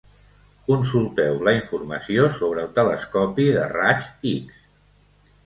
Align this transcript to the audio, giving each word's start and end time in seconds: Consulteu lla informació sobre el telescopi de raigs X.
Consulteu 0.69 1.37
lla 1.47 1.53
informació 1.57 2.25
sobre 2.39 2.65
el 2.65 2.73
telescopi 2.79 3.47
de 3.59 3.69
raigs 3.77 4.11
X. 4.33 4.67